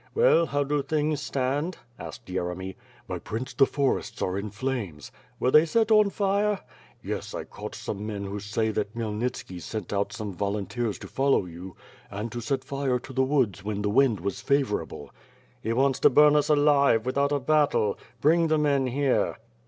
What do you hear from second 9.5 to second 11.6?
sent out some volunteers to follow